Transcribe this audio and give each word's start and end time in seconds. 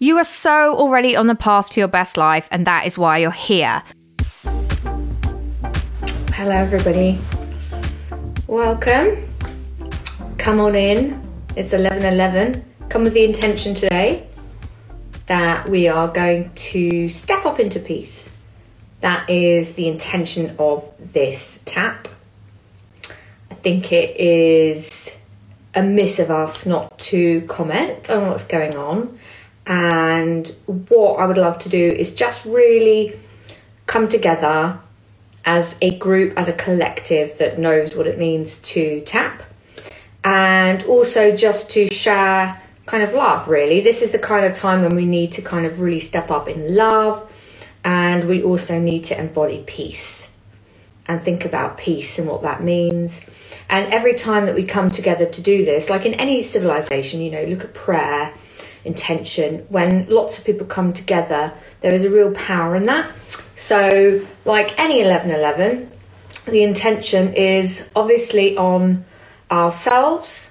You 0.00 0.18
are 0.18 0.24
so 0.24 0.74
already 0.74 1.14
on 1.14 1.28
the 1.28 1.36
path 1.36 1.70
to 1.70 1.80
your 1.80 1.86
best 1.86 2.16
life, 2.16 2.48
and 2.50 2.66
that 2.66 2.84
is 2.84 2.98
why 2.98 3.18
you're 3.18 3.30
here. 3.30 3.80
Hello, 6.32 6.50
everybody. 6.50 7.20
Welcome. 8.48 9.28
Come 10.36 10.58
on 10.58 10.74
in. 10.74 11.22
It's 11.54 11.72
11:11. 11.72 12.64
Come 12.88 13.04
with 13.04 13.14
the 13.14 13.24
intention 13.24 13.72
today 13.76 14.26
that 15.26 15.68
we 15.68 15.86
are 15.86 16.08
going 16.08 16.50
to 16.72 17.08
step 17.08 17.46
up 17.46 17.60
into 17.60 17.78
peace. 17.78 18.32
That 19.00 19.30
is 19.30 19.74
the 19.74 19.86
intention 19.86 20.56
of 20.58 20.90
this 20.98 21.60
tap. 21.66 22.08
I 23.48 23.54
think 23.54 23.92
it 23.92 24.18
is 24.18 25.16
amiss 25.72 26.18
of 26.18 26.32
us 26.32 26.66
not 26.66 26.98
to 26.98 27.42
comment 27.42 28.10
on 28.10 28.26
what's 28.26 28.44
going 28.44 28.74
on. 28.76 29.20
And 29.66 30.46
what 30.66 31.14
I 31.14 31.26
would 31.26 31.38
love 31.38 31.58
to 31.60 31.68
do 31.68 31.88
is 31.88 32.14
just 32.14 32.44
really 32.44 33.18
come 33.86 34.08
together 34.08 34.78
as 35.44 35.76
a 35.82 35.96
group, 35.98 36.34
as 36.36 36.48
a 36.48 36.52
collective 36.52 37.38
that 37.38 37.58
knows 37.58 37.94
what 37.94 38.06
it 38.06 38.18
means 38.18 38.58
to 38.58 39.00
tap. 39.02 39.42
And 40.22 40.82
also 40.84 41.36
just 41.36 41.70
to 41.72 41.86
share 41.88 42.60
kind 42.86 43.02
of 43.02 43.14
love, 43.14 43.48
really. 43.48 43.80
This 43.80 44.02
is 44.02 44.12
the 44.12 44.18
kind 44.18 44.44
of 44.44 44.54
time 44.54 44.82
when 44.82 44.94
we 44.94 45.04
need 45.06 45.32
to 45.32 45.42
kind 45.42 45.66
of 45.66 45.80
really 45.80 46.00
step 46.00 46.30
up 46.30 46.48
in 46.48 46.74
love. 46.74 47.30
And 47.84 48.24
we 48.24 48.42
also 48.42 48.78
need 48.78 49.04
to 49.04 49.18
embody 49.18 49.62
peace 49.66 50.28
and 51.06 51.20
think 51.20 51.44
about 51.44 51.76
peace 51.76 52.18
and 52.18 52.26
what 52.26 52.42
that 52.42 52.62
means. 52.62 53.22
And 53.68 53.92
every 53.92 54.14
time 54.14 54.46
that 54.46 54.54
we 54.54 54.64
come 54.64 54.90
together 54.90 55.26
to 55.26 55.40
do 55.42 55.64
this, 55.64 55.90
like 55.90 56.06
in 56.06 56.14
any 56.14 56.42
civilization, 56.42 57.20
you 57.20 57.30
know, 57.30 57.44
look 57.44 57.64
at 57.64 57.74
prayer, 57.74 58.32
intention. 58.84 59.66
When 59.68 60.06
lots 60.08 60.38
of 60.38 60.44
people 60.44 60.66
come 60.66 60.92
together, 60.92 61.52
there 61.80 61.94
is 61.94 62.04
a 62.04 62.10
real 62.10 62.32
power 62.32 62.76
in 62.76 62.84
that. 62.84 63.10
So, 63.54 64.26
like 64.44 64.78
any 64.78 65.02
1111, 65.02 65.90
the 66.46 66.62
intention 66.62 67.34
is 67.34 67.88
obviously 67.94 68.56
on 68.56 69.04
ourselves 69.50 70.50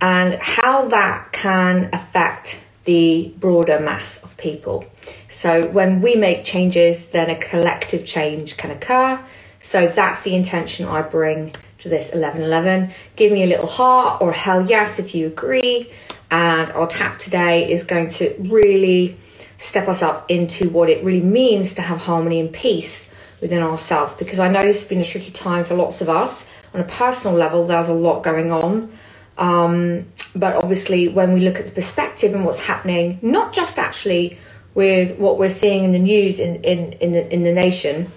and 0.00 0.34
how 0.34 0.88
that 0.88 1.32
can 1.32 1.88
affect 1.92 2.60
the 2.84 3.32
broader 3.38 3.80
mass 3.80 4.22
of 4.22 4.36
people. 4.36 4.84
So, 5.28 5.68
when 5.68 6.00
we 6.02 6.14
make 6.14 6.44
changes, 6.44 7.08
then 7.08 7.30
a 7.30 7.36
collective 7.36 8.04
change 8.04 8.56
can 8.56 8.70
occur. 8.70 9.20
So, 9.60 9.88
that's 9.88 10.22
the 10.22 10.34
intention 10.34 10.86
I 10.86 11.02
bring 11.02 11.52
to 11.78 11.88
this 11.88 12.06
1111. 12.06 12.90
Give 13.16 13.32
me 13.32 13.42
a 13.42 13.46
little 13.46 13.66
heart 13.66 14.20
or 14.20 14.32
hell 14.32 14.66
yes 14.66 14.98
if 14.98 15.14
you 15.14 15.26
agree. 15.26 15.90
And 16.30 16.70
our 16.72 16.86
tap 16.86 17.18
today 17.18 17.70
is 17.70 17.84
going 17.84 18.08
to 18.10 18.34
really 18.38 19.16
step 19.58 19.88
us 19.88 20.02
up 20.02 20.30
into 20.30 20.68
what 20.68 20.90
it 20.90 21.02
really 21.04 21.24
means 21.24 21.74
to 21.74 21.82
have 21.82 21.98
harmony 21.98 22.40
and 22.40 22.52
peace 22.52 23.10
within 23.40 23.62
ourselves. 23.62 24.14
Because 24.14 24.38
I 24.38 24.48
know 24.48 24.62
this 24.62 24.80
has 24.80 24.88
been 24.88 25.00
a 25.00 25.04
tricky 25.04 25.30
time 25.30 25.64
for 25.64 25.74
lots 25.74 26.00
of 26.00 26.08
us. 26.08 26.46
On 26.74 26.80
a 26.80 26.84
personal 26.84 27.36
level, 27.36 27.66
there's 27.66 27.88
a 27.88 27.94
lot 27.94 28.22
going 28.22 28.52
on. 28.52 28.90
Um, 29.38 30.06
but 30.34 30.56
obviously, 30.56 31.08
when 31.08 31.32
we 31.32 31.40
look 31.40 31.56
at 31.56 31.66
the 31.66 31.72
perspective 31.72 32.34
and 32.34 32.44
what's 32.44 32.60
happening, 32.60 33.18
not 33.22 33.52
just 33.52 33.78
actually 33.78 34.38
with 34.74 35.18
what 35.18 35.38
we're 35.38 35.48
seeing 35.48 35.84
in 35.84 35.92
the 35.92 35.98
news 35.98 36.38
in, 36.38 36.56
in, 36.62 36.92
in, 36.94 37.12
the, 37.12 37.32
in 37.32 37.44
the 37.44 37.52
nation, 37.52 38.10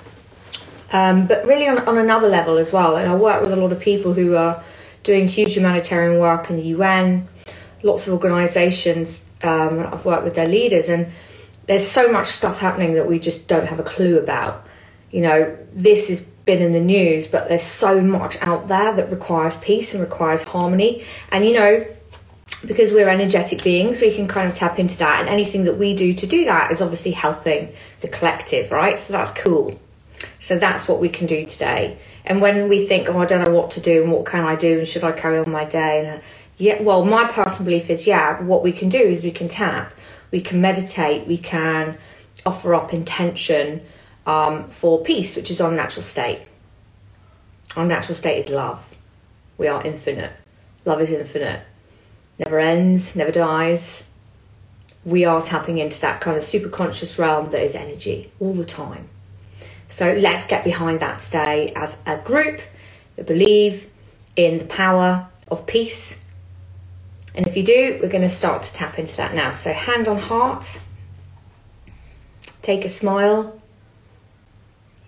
um, 0.92 1.28
but 1.28 1.46
really 1.46 1.68
on, 1.68 1.78
on 1.80 1.98
another 1.98 2.28
level 2.28 2.58
as 2.58 2.74
well. 2.74 2.98
And 2.98 3.10
I 3.10 3.16
work 3.16 3.42
with 3.42 3.54
a 3.54 3.56
lot 3.56 3.72
of 3.72 3.80
people 3.80 4.14
who 4.14 4.36
are 4.36 4.62
doing 5.04 5.28
huge 5.28 5.56
humanitarian 5.56 6.20
work 6.20 6.50
in 6.50 6.58
the 6.58 6.64
UN, 6.64 7.28
lots 7.84 8.08
of 8.08 8.14
organisations. 8.14 9.24
Um, 9.44 9.80
I've 9.80 10.06
worked 10.06 10.24
with 10.24 10.36
their 10.36 10.48
leaders, 10.48 10.90
and 10.90 11.08
there's 11.68 11.88
so 11.88 12.12
much 12.12 12.28
stuff 12.28 12.60
happening 12.60 12.94
that 12.94 13.08
we 13.08 13.20
just 13.20 13.48
don't 13.48 13.68
have 13.68 13.80
a 13.80 13.84
clue 13.84 14.18
about. 14.18 14.66
You 15.12 15.22
know, 15.22 15.58
this 15.74 16.10
has 16.10 16.22
been 16.22 16.62
in 16.62 16.72
the 16.72 16.80
news, 16.80 17.28
but 17.28 17.48
there's 17.48 17.64
so 17.64 18.02
much 18.02 18.42
out 18.42 18.68
there 18.68 18.94
that 18.94 19.12
requires 19.12 19.56
peace 19.58 19.94
and 19.94 20.02
requires 20.02 20.44
harmony. 20.44 21.04
And 21.32 21.46
you 21.46 21.54
know, 21.54 21.86
because 22.66 22.92
we're 22.92 23.08
energetic 23.08 23.64
beings, 23.64 24.02
we 24.02 24.14
can 24.14 24.28
kind 24.28 24.50
of 24.50 24.56
tap 24.56 24.80
into 24.80 24.98
that, 24.98 25.22
and 25.22 25.30
anything 25.30 25.64
that 25.66 25.78
we 25.78 25.96
do 25.96 26.14
to 26.14 26.28
do 26.28 26.46
that 26.46 26.72
is 26.72 26.82
obviously 26.82 27.12
helping 27.12 27.72
the 28.02 28.08
collective, 28.08 28.72
right? 28.72 29.00
So 29.00 29.14
that's 29.14 29.32
cool. 29.32 29.80
So 30.40 30.58
that's 30.58 30.88
what 30.88 31.00
we 31.00 31.10
can 31.10 31.28
do 31.28 31.46
today. 31.46 31.98
And 32.26 32.42
when 32.42 32.68
we 32.68 32.86
think, 32.86 33.10
oh, 33.10 33.20
I 33.20 33.26
don't 33.26 33.46
know 33.46 33.54
what 33.54 33.72
to 33.72 33.80
do 33.80 34.04
and 34.04 34.12
what 34.12 34.26
can 34.26 34.44
I 34.44 34.56
do 34.56 34.80
and 34.80 34.88
should 34.88 35.04
I 35.04 35.12
carry 35.12 35.40
on 35.40 35.50
my 35.50 35.66
day? 35.66 36.06
And 36.06 36.22
yeah, 36.60 36.82
well, 36.82 37.06
my 37.06 37.26
personal 37.26 37.72
belief 37.72 37.90
is, 37.90 38.06
yeah, 38.06 38.42
what 38.42 38.64
we 38.64 38.74
can 38.74 38.90
do 38.90 39.00
is 39.00 39.24
we 39.24 39.32
can 39.32 39.48
tap, 39.48 39.94
we 40.30 40.42
can 40.42 40.60
meditate, 40.60 41.26
we 41.26 41.38
can 41.38 41.98
offer 42.46 42.76
up 42.76 42.94
intention 42.94 43.82
um, 44.28 44.70
for 44.70 45.02
peace, 45.02 45.38
which 45.38 45.50
is 45.50 45.62
our 45.62 45.72
natural 45.72 46.04
state. 46.04 46.42
Our 47.78 47.86
natural 47.86 48.14
state 48.14 48.38
is 48.38 48.50
love. 48.50 48.94
We 49.58 49.68
are 49.68 49.82
infinite. 49.84 50.34
Love 50.84 51.00
is 51.02 51.14
infinite. 51.14 51.62
Never 52.38 52.60
ends, 52.60 53.16
never 53.16 53.32
dies. 53.32 54.04
We 55.06 55.24
are 55.24 55.42
tapping 55.42 55.78
into 55.78 56.02
that 56.02 56.20
kind 56.20 56.36
of 56.36 56.44
super 56.44 56.70
conscious 56.70 57.18
realm 57.18 57.52
that 57.52 57.64
is 57.64 57.74
energy 57.74 58.32
all 58.40 58.54
the 58.54 58.66
time. 58.66 59.08
So 59.88 60.14
let's 60.14 60.44
get 60.44 60.66
behind 60.66 61.00
that 61.00 61.22
today 61.22 61.72
as 61.74 61.98
a 62.06 62.18
group 62.18 62.60
that 63.16 63.26
believe 63.26 63.92
in 64.36 64.58
the 64.58 64.66
power 64.66 65.28
of 65.48 65.66
peace. 65.66 66.20
And 67.36 67.48
if 67.48 67.56
you 67.56 67.64
do, 67.64 68.00
we're 68.02 68.10
going 68.10 68.24
to 68.24 68.30
start 68.30 68.64
to 68.64 68.74
tap 68.74 68.98
into 68.98 69.16
that 69.18 69.34
now. 69.34 69.52
So, 69.52 69.72
hand 69.72 70.08
on 70.08 70.20
heart, 70.20 70.82
take 72.62 72.84
a 72.84 72.90
smile, 72.90 73.62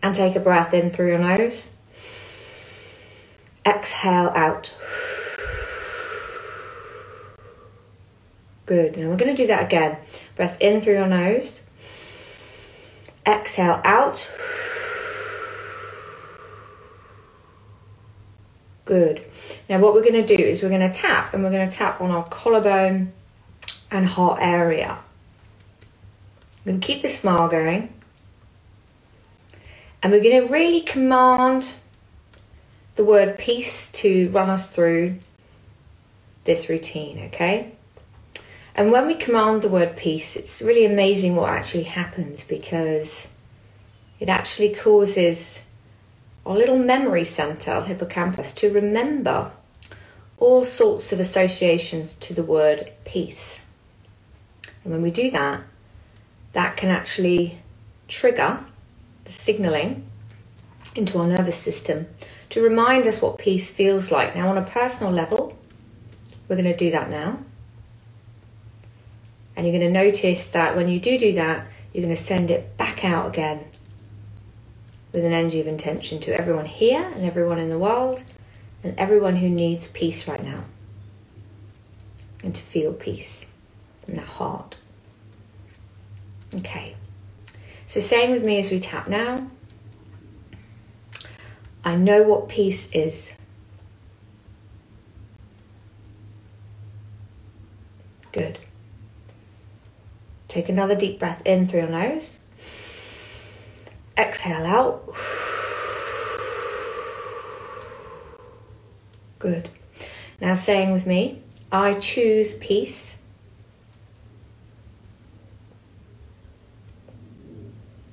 and 0.04 0.16
take 0.16 0.36
a 0.36 0.40
breath 0.40 0.74
in 0.74 0.90
through 0.92 1.10
your 1.10 1.20
nose. 1.20 1.72
Exhale 3.66 4.32
out. 4.36 4.74
Good. 8.66 8.98
Now 8.98 9.10
we're 9.10 9.18
going 9.18 9.36
to 9.36 9.42
do 9.44 9.48
that 9.48 9.64
again. 9.64 9.98
Breath 10.36 10.58
in 10.60 10.82
through 10.82 10.94
your 10.94 11.08
nose. 11.08 11.62
Exhale 13.26 13.82
out. 13.84 14.30
Good. 18.92 19.26
Now, 19.70 19.80
what 19.80 19.94
we're 19.94 20.04
going 20.04 20.22
to 20.22 20.36
do 20.36 20.44
is 20.44 20.62
we're 20.62 20.68
going 20.68 20.82
to 20.82 20.92
tap 20.92 21.34
and 21.34 21.46
we're 21.46 21.50
going 21.50 21.70
to 21.70 21.74
tap 21.74 22.02
on 22.02 22.12
our 22.12 22.28
collarbone 22.28 23.14
and 23.90 24.06
heart 24.06 24.40
area. 24.42 25.00
I'm 25.00 26.66
going 26.66 26.82
to 26.82 26.86
keep 26.86 27.02
the 27.02 27.08
smile 27.08 27.48
going. 27.48 27.94
And 30.04 30.12
we're 30.12 30.22
going 30.22 30.46
to 30.46 30.52
really 30.52 30.82
command 30.82 31.76
the 32.96 33.06
word 33.06 33.38
peace 33.38 33.90
to 33.94 34.28
run 34.32 34.50
us 34.50 34.70
through 34.70 35.20
this 36.44 36.68
routine, 36.68 37.28
okay? 37.28 37.72
And 38.76 38.92
when 38.92 39.08
we 39.08 39.16
command 39.16 39.62
the 39.62 39.70
word 39.70 39.96
peace, 39.96 40.36
it's 40.36 40.62
really 40.62 40.84
amazing 40.84 41.38
what 41.38 41.50
actually 41.50 41.84
happens 41.84 42.44
because 42.44 43.30
it 44.20 44.28
actually 44.28 44.76
causes 44.76 45.62
our 46.46 46.56
little 46.56 46.78
memory 46.78 47.26
center 47.26 47.72
of 47.72 47.88
hippocampus 47.88 48.52
to 48.54 48.74
remember 48.74 49.52
all 50.38 50.66
sorts 50.66 51.14
of 51.14 51.20
associations 51.20 52.16
to 52.16 52.34
the 52.34 52.44
word 52.44 52.92
peace. 53.06 53.62
And 54.84 54.92
when 54.92 55.02
we 55.02 55.12
do 55.12 55.30
that, 55.32 55.62
that 56.54 56.76
can 56.78 56.90
actually 56.90 57.60
trigger 58.08 58.60
the 59.26 59.32
signaling 59.32 60.08
into 60.96 61.20
our 61.20 61.28
nervous 61.28 61.56
system 61.56 62.08
to 62.50 62.62
remind 62.62 63.08
us 63.08 63.22
what 63.22 63.38
peace 63.38 63.70
feels 63.72 64.12
like. 64.12 64.36
Now, 64.36 64.50
on 64.50 64.58
a 64.58 64.64
personal 64.64 65.12
level, 65.12 65.58
we're 66.48 66.58
going 66.58 66.66
to 66.66 66.76
do 66.76 66.92
that 66.92 67.10
now. 67.10 67.40
And 69.56 69.66
you're 69.66 69.78
going 69.78 69.94
to 69.94 70.04
notice 70.04 70.48
that 70.48 70.76
when 70.76 70.90
you 70.90 71.00
do 71.00 71.18
do 71.18 71.34
that, 71.34 71.68
you're 71.94 72.04
going 72.04 72.16
to 72.16 72.22
send 72.22 72.50
it 72.50 72.76
back 72.78 73.06
out 73.06 73.28
again 73.28 73.66
with 75.12 75.26
an 75.26 75.34
energy 75.34 75.60
of 75.60 75.68
intention 75.68 76.20
to 76.22 76.38
everyone 76.38 76.66
here 76.66 77.12
and 77.16 77.26
everyone 77.26 77.60
in 77.60 77.70
the 77.70 77.78
world 77.78 78.24
and 78.84 78.98
everyone 78.98 79.38
who 79.38 79.50
needs 79.50 79.88
peace 79.88 80.28
right 80.28 80.44
now. 80.44 80.64
And 82.44 82.56
to 82.56 82.62
feel 82.62 82.94
peace 82.94 83.46
in 84.08 84.16
the 84.16 84.22
heart. 84.22 84.78
Okay. 86.56 86.96
So, 87.86 88.00
same 88.00 88.32
with 88.32 88.44
me 88.46 88.58
as 88.60 88.72
we 88.72 88.80
tap 88.80 89.08
now, 89.08 89.48
I 91.84 91.96
know 91.96 92.24
what 92.24 92.48
peace 92.48 92.90
is. 92.92 93.32
Good. 98.32 98.60
Take 100.48 100.70
another 100.70 100.96
deep 100.96 101.20
breath 101.20 101.42
in 101.46 101.68
through 101.68 101.82
your 101.82 101.90
nose. 101.90 102.41
Exhale 104.22 104.66
out. 104.68 105.16
Good. 109.40 109.70
Now, 110.40 110.54
saying 110.54 110.92
with 110.92 111.08
me, 111.08 111.42
I 111.72 111.96
choose 111.96 112.54
peace. 112.56 113.16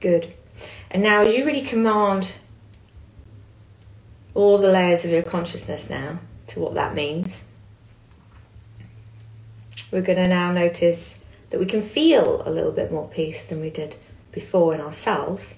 Good. 0.00 0.32
And 0.90 1.02
now, 1.02 1.20
as 1.20 1.34
you 1.34 1.44
really 1.44 1.60
command 1.60 2.32
all 4.34 4.56
the 4.56 4.68
layers 4.68 5.04
of 5.04 5.10
your 5.10 5.22
consciousness 5.22 5.90
now 5.90 6.20
to 6.46 6.60
what 6.60 6.74
that 6.74 6.94
means, 6.94 7.44
we're 9.90 10.00
going 10.00 10.16
to 10.18 10.28
now 10.28 10.52
notice 10.52 11.20
that 11.50 11.60
we 11.60 11.66
can 11.66 11.82
feel 11.82 12.42
a 12.46 12.50
little 12.50 12.72
bit 12.72 12.90
more 12.90 13.08
peace 13.08 13.42
than 13.42 13.60
we 13.60 13.68
did 13.68 13.96
before 14.32 14.74
in 14.74 14.80
ourselves. 14.80 15.54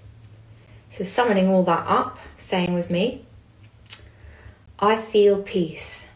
So, 0.90 1.04
summoning 1.04 1.48
all 1.48 1.62
that 1.64 1.86
up, 1.86 2.18
saying 2.36 2.74
with 2.74 2.90
me, 2.90 3.24
I 4.78 4.96
feel 4.96 5.42
peace. 5.42 6.06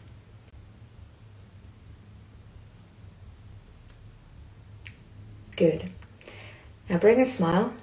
Good. 5.55 5.93
Now 6.89 6.97
bring 6.97 7.21
a 7.21 7.25
smile. 7.25 7.73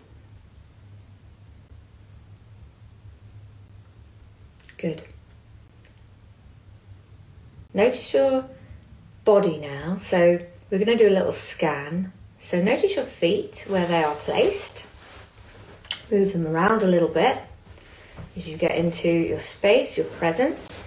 Good. 4.77 5.03
Notice 7.73 8.13
your 8.13 8.49
body 9.25 9.59
now. 9.59 9.95
So 9.97 10.39
we're 10.71 10.85
going 10.85 10.97
to 10.99 11.05
do 11.05 11.09
a 11.09 11.17
little 11.17 11.33
scan. 11.33 12.13
So 12.39 12.61
notice 12.61 12.97
your 12.97 13.05
feet 13.05 13.65
where 13.69 13.87
they 13.87 14.03
are 14.03 14.15
placed. 14.15 14.87
Move 16.11 16.33
them 16.33 16.47
around 16.47 16.83
a 16.83 16.87
little 16.87 17.09
bit 17.09 17.39
as 18.37 18.49
you 18.49 18.57
get 18.57 18.77
into 18.77 19.09
your 19.09 19.39
space, 19.39 19.97
your 19.97 20.07
presence. 20.07 20.85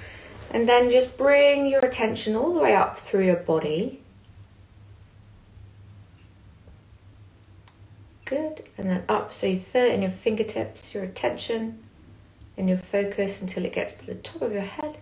And 0.52 0.70
then 0.70 0.92
just 0.92 1.18
bring 1.18 1.68
your 1.68 1.84
attention 1.84 2.36
all 2.36 2.54
the 2.54 2.60
way 2.60 2.76
up 2.76 3.00
through 3.00 3.26
your 3.26 3.36
body. 3.36 4.02
Good. 8.26 8.64
And 8.78 8.90
then 8.90 9.04
up. 9.10 9.34
So 9.34 9.48
you 9.48 9.60
feel 9.60 9.86
it 9.86 9.94
in 9.94 10.02
your 10.02 10.12
fingertips, 10.12 10.94
your 10.94 11.04
attention 11.04 11.80
and 12.58 12.70
your 12.70 12.78
focus 12.78 13.42
until 13.42 13.66
it 13.66 13.74
gets 13.74 13.96
to 13.96 14.06
the 14.06 14.16
top 14.16 14.42
of 14.42 14.54
your 14.54 14.62
head. 14.62 14.98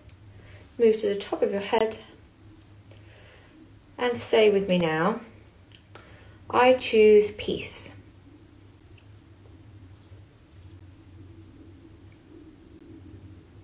Move 0.77 0.97
to 0.99 1.07
the 1.07 1.15
top 1.15 1.41
of 1.41 1.51
your 1.51 1.61
head. 1.61 1.97
And 3.97 4.19
say 4.19 4.49
with 4.49 4.67
me 4.67 4.79
now 4.79 5.21
I 6.49 6.73
choose 6.73 7.31
peace. 7.31 7.92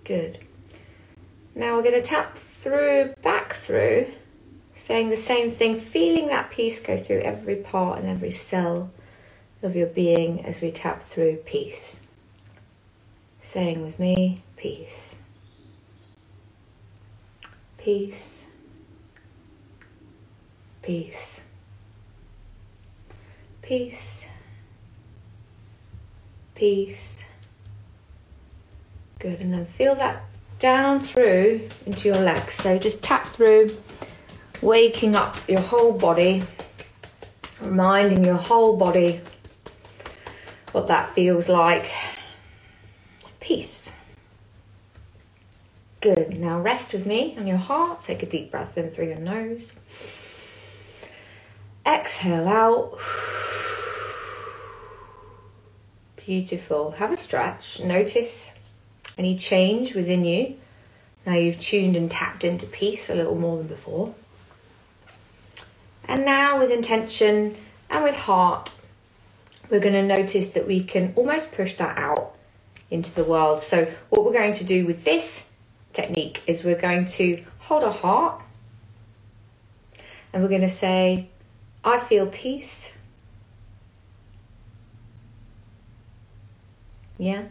Good. 0.09 0.39
Now 1.53 1.75
we're 1.75 1.83
going 1.83 1.93
to 1.93 2.01
tap 2.01 2.35
through, 2.35 3.13
back 3.21 3.53
through, 3.53 4.07
saying 4.75 5.11
the 5.11 5.15
same 5.15 5.51
thing, 5.51 5.79
feeling 5.79 6.29
that 6.29 6.49
peace 6.49 6.79
go 6.79 6.97
through 6.97 7.19
every 7.19 7.57
part 7.57 7.99
and 7.99 8.09
every 8.09 8.31
cell 8.31 8.89
of 9.61 9.75
your 9.75 9.85
being 9.85 10.43
as 10.43 10.61
we 10.61 10.71
tap 10.71 11.03
through 11.03 11.35
peace. 11.45 11.99
Saying 13.39 13.85
with 13.85 13.99
me, 13.99 14.41
peace. 14.57 15.13
Peace. 17.77 18.47
Peace. 20.81 21.43
Peace. 23.61 24.27
Peace. 26.55 27.25
Good. 29.19 29.41
And 29.41 29.53
then 29.53 29.65
feel 29.65 29.95
that 29.95 30.23
down 30.59 30.99
through 30.99 31.67
into 31.85 32.07
your 32.07 32.17
legs. 32.17 32.53
So 32.53 32.77
just 32.77 33.01
tap 33.03 33.27
through, 33.27 33.75
waking 34.61 35.15
up 35.15 35.37
your 35.47 35.61
whole 35.61 35.93
body, 35.93 36.41
reminding 37.61 38.23
your 38.23 38.37
whole 38.37 38.77
body 38.77 39.21
what 40.71 40.87
that 40.87 41.09
feels 41.11 41.49
like. 41.49 41.89
Peace. 43.39 43.91
Good. 46.01 46.39
Now 46.39 46.59
rest 46.59 46.93
with 46.93 47.05
me 47.05 47.35
on 47.37 47.45
your 47.45 47.57
heart. 47.57 48.03
Take 48.03 48.23
a 48.23 48.25
deep 48.25 48.51
breath 48.51 48.77
in 48.77 48.91
through 48.91 49.07
your 49.07 49.19
nose. 49.19 49.73
Exhale 51.85 52.47
out. 52.47 52.99
Beautiful. 56.15 56.91
Have 56.91 57.11
a 57.11 57.17
stretch. 57.17 57.81
Notice 57.81 58.53
any 59.19 59.35
change 59.35 59.93
within 59.93 60.25
you. 60.25 60.55
Now 61.25 61.35
you've 61.35 61.59
tuned 61.59 61.95
and 61.95 62.09
tapped 62.09 62.43
into 62.43 62.65
peace 62.65 63.09
a 63.09 63.15
little 63.15 63.35
more 63.35 63.57
than 63.57 63.67
before. 63.67 64.15
And 66.05 66.25
now, 66.25 66.57
with 66.57 66.71
intention 66.71 67.55
and 67.89 68.03
with 68.03 68.15
heart, 68.15 68.73
we're 69.69 69.81
going 69.81 69.93
to 69.93 70.01
notice 70.01 70.47
that 70.47 70.65
we 70.65 70.81
can 70.81 71.13
almost 71.15 71.51
push 71.51 71.75
that 71.75 71.99
out 71.99 72.33
into 72.89 73.13
the 73.13 73.23
world. 73.23 73.61
So, 73.61 73.91
what 74.09 74.25
we're 74.25 74.33
going 74.33 74.55
to 74.55 74.63
do 74.63 74.87
with 74.87 75.03
this 75.03 75.45
technique 75.93 76.41
is 76.47 76.63
we're 76.63 76.79
going 76.79 77.05
to 77.05 77.43
hold 77.59 77.83
our 77.83 77.91
heart 77.91 78.41
and 80.33 80.41
we're 80.41 80.49
going 80.49 80.61
to 80.61 80.69
say, 80.69 81.27
I 81.83 81.99
feel 81.99 82.25
peace. 82.25 82.93
Yeah. 87.17 87.43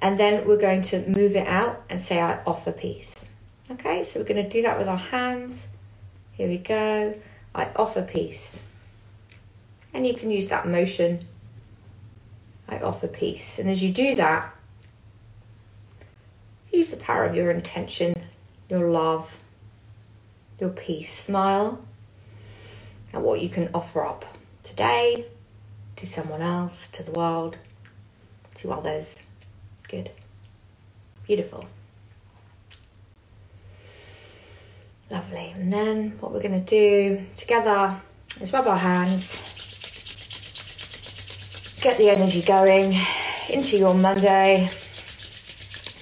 And 0.00 0.18
then 0.18 0.46
we're 0.46 0.60
going 0.60 0.82
to 0.82 1.06
move 1.08 1.34
it 1.34 1.46
out 1.46 1.82
and 1.88 2.00
say, 2.00 2.20
I 2.20 2.40
offer 2.44 2.72
peace. 2.72 3.24
Okay, 3.70 4.02
so 4.04 4.20
we're 4.20 4.26
going 4.26 4.42
to 4.42 4.48
do 4.48 4.62
that 4.62 4.78
with 4.78 4.88
our 4.88 4.96
hands. 4.96 5.68
Here 6.32 6.48
we 6.48 6.58
go. 6.58 7.14
I 7.54 7.68
offer 7.74 8.02
peace. 8.02 8.62
And 9.92 10.06
you 10.06 10.14
can 10.14 10.30
use 10.30 10.48
that 10.48 10.66
motion 10.66 11.26
I 12.68 12.78
offer 12.78 13.08
peace. 13.08 13.58
And 13.58 13.68
as 13.68 13.82
you 13.82 13.90
do 13.90 14.14
that, 14.16 14.54
use 16.70 16.88
the 16.90 16.98
power 16.98 17.24
of 17.24 17.34
your 17.34 17.50
intention, 17.50 18.14
your 18.68 18.90
love, 18.90 19.38
your 20.60 20.70
peace. 20.70 21.12
Smile 21.12 21.82
at 23.12 23.22
what 23.22 23.40
you 23.40 23.48
can 23.48 23.70
offer 23.72 24.04
up 24.04 24.26
today, 24.62 25.26
to 25.96 26.06
someone 26.06 26.42
else, 26.42 26.88
to 26.88 27.02
the 27.02 27.10
world, 27.10 27.58
to 28.56 28.70
others. 28.70 29.16
Good. 29.88 30.10
Beautiful. 31.26 31.66
Lovely. 35.10 35.52
And 35.54 35.72
then 35.72 36.16
what 36.20 36.32
we're 36.32 36.42
going 36.42 36.52
to 36.52 36.60
do 36.60 37.24
together 37.36 38.00
is 38.40 38.52
rub 38.52 38.66
our 38.66 38.76
hands 38.76 39.58
Get 41.80 41.96
the 41.96 42.10
energy 42.10 42.42
going 42.42 42.98
into 43.48 43.78
your 43.78 43.94
Monday. 43.94 44.68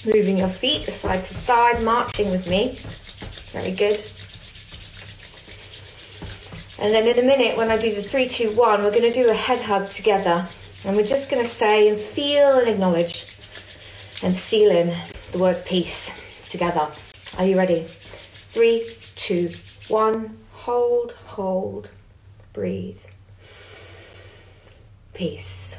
Moving 0.07 0.39
your 0.39 0.49
feet 0.49 0.85
side 0.85 1.23
to 1.23 1.35
side, 1.35 1.83
marching 1.83 2.31
with 2.31 2.49
me. 2.49 2.79
Very 3.53 3.73
good. 3.73 4.03
And 6.81 6.95
then 6.95 7.07
in 7.07 7.23
a 7.23 7.27
minute, 7.27 7.59
when 7.59 7.71
I 7.71 7.77
do 7.77 7.95
the 7.95 8.01
three, 8.01 8.27
two, 8.27 8.53
one, 8.53 8.85
we're 8.85 8.91
going 8.91 9.03
to 9.03 9.13
do 9.13 9.29
a 9.29 9.35
head 9.35 9.61
hug 9.61 9.91
together. 9.91 10.49
And 10.87 10.97
we're 10.97 11.07
just 11.07 11.31
going 11.31 11.43
to 11.43 11.49
stay 11.49 11.91
and 11.91 11.99
feel 11.99 12.59
and 12.59 12.69
acknowledge 12.69 13.36
and 14.23 14.35
seal 14.35 14.71
in 14.71 14.95
the 15.33 15.39
word 15.39 15.65
peace 15.65 16.11
together. 16.49 16.89
Are 17.39 17.45
you 17.45 17.57
ready? 17.57 17.85
Three, 17.87 18.89
two, 19.17 19.51
one. 19.89 20.39
Hold, 20.53 21.13
hold, 21.27 21.91
breathe. 22.53 22.99
Peace. 25.13 25.77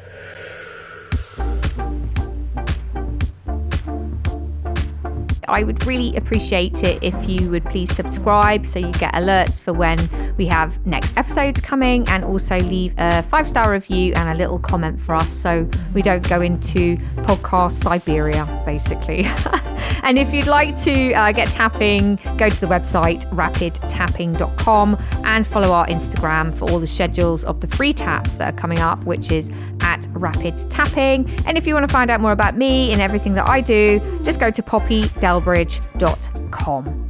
I 5.47 5.63
would 5.63 5.85
really 5.85 6.15
appreciate 6.15 6.83
it 6.83 7.01
if 7.01 7.15
you 7.27 7.49
would 7.49 7.63
please 7.65 7.95
subscribe 7.95 8.65
so 8.65 8.79
you 8.79 8.91
get 8.93 9.13
alerts 9.13 9.59
for 9.59 9.71
when 9.71 9.97
we 10.37 10.45
have 10.47 10.85
next 10.85 11.17
episodes 11.17 11.61
coming 11.61 12.07
and 12.09 12.23
also 12.23 12.59
leave 12.59 12.93
a 12.97 13.23
five 13.23 13.49
star 13.49 13.71
review 13.71 14.13
and 14.15 14.29
a 14.29 14.35
little 14.35 14.59
comment 14.59 14.99
for 14.99 15.15
us 15.15 15.31
so 15.31 15.69
we 15.93 16.01
don't 16.01 16.27
go 16.27 16.41
into 16.41 16.97
podcast 17.25 17.83
Siberia, 17.83 18.45
basically. 18.65 19.27
and 20.03 20.17
if 20.17 20.33
you'd 20.33 20.47
like 20.47 20.81
to 20.83 21.13
uh, 21.13 21.31
get 21.31 21.47
tapping, 21.49 22.17
go 22.37 22.49
to 22.49 22.59
the 22.59 22.65
website 22.67 23.29
rapidtapping.com 23.31 24.97
and 25.23 25.47
follow 25.47 25.71
our 25.71 25.87
Instagram 25.87 26.57
for 26.57 26.69
all 26.69 26.79
the 26.79 26.87
schedules 26.87 27.43
of 27.43 27.61
the 27.61 27.67
free 27.67 27.93
taps 27.93 28.35
that 28.35 28.53
are 28.53 28.57
coming 28.57 28.79
up, 28.79 29.03
which 29.05 29.31
is 29.31 29.51
at 29.81 30.07
Rapid 30.11 30.57
Tapping. 30.69 31.27
And 31.45 31.57
if 31.57 31.65
you 31.67 31.73
want 31.73 31.87
to 31.87 31.93
find 31.93 32.11
out 32.11 32.21
more 32.21 32.31
about 32.31 32.55
me 32.57 32.91
and 32.91 33.01
everything 33.01 33.33
that 33.35 33.49
I 33.49 33.61
do, 33.61 34.01
just 34.23 34.39
go 34.39 34.51
to 34.51 34.61
poppydelbridge.com. 34.61 37.07